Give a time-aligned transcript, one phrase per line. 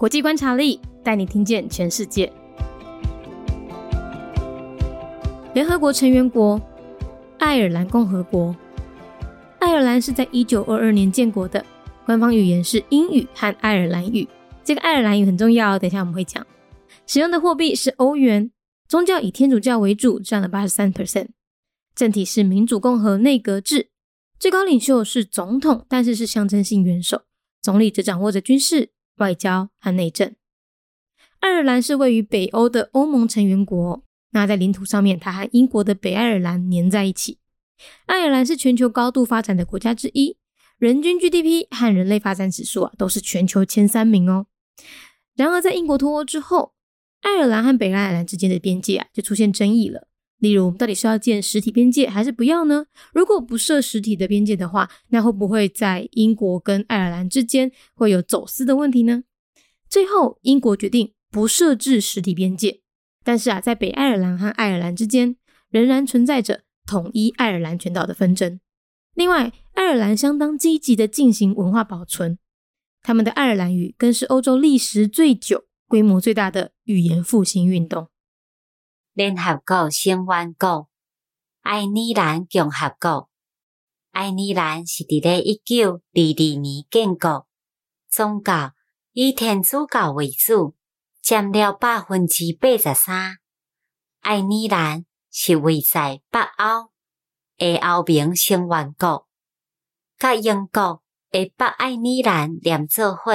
[0.00, 2.32] 国际观察力带你听见全世界。
[5.52, 6.58] 联合国成员国
[7.38, 8.56] 爱尔兰共和国。
[9.58, 11.62] 爱尔兰是在一九二二年建国的，
[12.06, 14.26] 官方语言是英语和爱尔兰语。
[14.64, 16.46] 这个爱尔兰语很重要，等一下我们会讲。
[17.06, 18.50] 使用的货币是欧元，
[18.88, 21.26] 宗教以天主教为主，占了八十三 percent。
[21.94, 23.90] 政体是民主共和内阁制，
[24.38, 27.20] 最高领袖是总统，但是是象征性元首，
[27.60, 30.34] 总理则掌握着军事、外交和内政。
[31.38, 37.38] 爱尔兰是位于北欧的欧盟成员国，那在领土上面，它和英国的北爱尔兰粘在一起。
[38.06, 40.36] 爱尔兰是全球高度发展的国家之一，
[40.78, 44.46] 人均 GDP 和人类发展指数啊都是全球前三名哦。
[45.34, 46.74] 然而，在英国脱欧之后，
[47.22, 50.08] 爱尔兰和北爱尔兰之间的边界啊就出现争议了。
[50.40, 52.86] 例如，到底是要建实体边界还是不要呢？
[53.12, 59.24] 如果不设实体的边界的话，那会不会在英国跟爱尔兰之间会有走私的问题呢？
[59.88, 62.80] 最后，英国决定不设置实体边界，
[63.22, 65.36] 但是啊，在北爱尔兰和爱尔兰之间
[65.68, 68.58] 仍然存在着统一爱尔兰全岛的纷争。
[69.14, 72.38] 另外，爱尔兰相当积极的进行文化保存，
[73.02, 78.08] 他们的爱尔兰语更是欧洲历史最久、规模最大的语言复兴运动。
[79.20, 80.88] 联合国成员国
[81.60, 83.28] 爱尔兰共和国，
[84.12, 87.46] 爱尔兰是伫咧一九二二年建国，
[88.08, 88.72] 宗教
[89.12, 90.74] 以天主教为主，
[91.20, 93.36] 占了百分之八十三。
[94.20, 96.90] 爱尔兰是位在北欧
[97.58, 99.28] 的欧盟成员国，
[100.16, 103.32] 甲英国的北爱尔兰连做伙。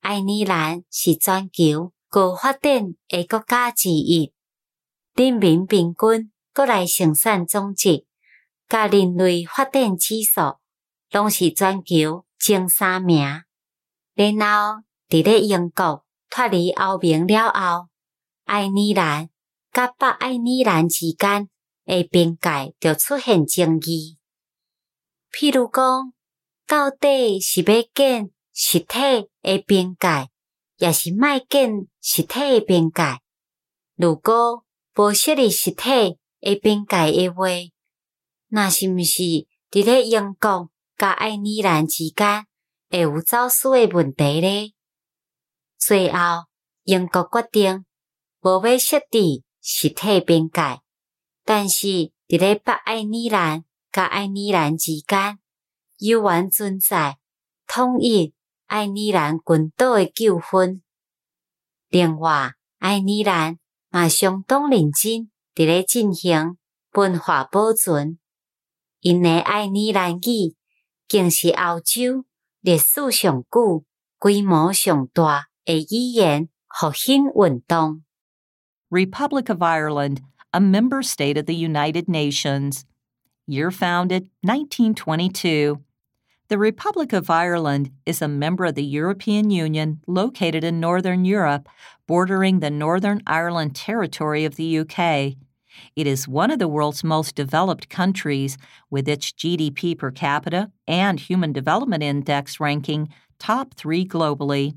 [0.00, 4.32] 爱尔兰是全球高发展的国家之一。
[5.18, 8.06] 人民平均国内生产总值，
[8.68, 10.60] 甲人类发展指数，
[11.10, 13.24] 拢是全球前三名。
[14.14, 17.88] 然后，伫咧英国脱离欧盟了后，
[18.44, 19.28] 爱尔兰
[19.72, 21.48] 甲北爱尔兰之间
[21.86, 24.18] 诶边界就出现争议。
[25.32, 26.12] 譬如讲，
[26.64, 30.30] 到底是要建实体诶边界，
[30.76, 33.18] 也是卖建实体诶边界？
[33.96, 34.64] 如果
[34.98, 37.46] 无设立实体诶边界诶话，
[38.48, 39.22] 那是毋是
[39.70, 42.46] 伫咧英国甲爱尔兰之间
[42.90, 44.74] 会有走私诶问题呢？
[45.78, 46.46] 最后，
[46.82, 47.84] 英国决定
[48.40, 50.80] 无要设置实体边界，
[51.44, 51.86] 但是
[52.26, 55.38] 伫咧北爱尔兰甲爱尔兰之间，
[55.98, 57.18] 有缘存在
[57.68, 58.34] 统一
[58.66, 60.82] 爱尔兰群岛诶纠纷。
[61.88, 63.60] 另外，爱尔兰。
[63.90, 66.56] 嘛相当认真伫咧进行
[66.92, 68.18] 文化保存，
[69.00, 70.54] 因诶爱尔兰语
[71.06, 72.24] 竟是欧洲
[72.60, 73.84] 历史上久、
[74.18, 78.02] 规模上大诶语言复兴运动。
[78.90, 80.18] Republic of Ireland,
[80.50, 82.82] a member state of the United Nations.
[83.46, 85.82] Year founded 1922.
[86.48, 91.68] The Republic of Ireland is a member of the European Union located in Northern Europe,
[92.06, 95.36] bordering the Northern Ireland Territory of the UK.
[95.94, 98.56] It is one of the world's most developed countries,
[98.88, 104.74] with its GDP per capita and Human Development Index ranking top three globally.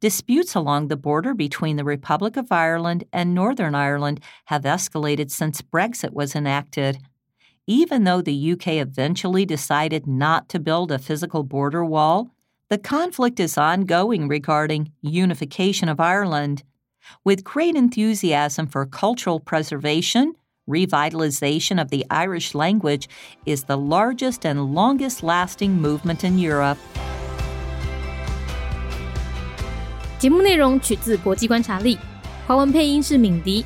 [0.00, 5.62] Disputes along the border between the Republic of Ireland and Northern Ireland have escalated since
[5.62, 6.98] Brexit was enacted
[7.67, 12.31] even though the UK eventually decided not to build a physical border wall,
[12.69, 16.63] the conflict is ongoing regarding unification of Ireland.
[17.23, 20.33] With great enthusiasm for cultural preservation,
[20.69, 23.09] revitalization of the Irish language
[23.45, 26.77] is the largest and longest lasting movement in Europe.
[30.19, 31.97] 节目内容取自国际观察力，
[32.45, 33.65] 华文配音是敏迪。